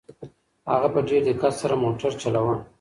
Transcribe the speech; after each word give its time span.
هغه 0.71 0.87
په 0.93 0.99
ډېر 1.07 1.21
دقت 1.29 1.53
سره 1.61 1.75
موټر 1.83 2.11
چلاوه. 2.21 2.55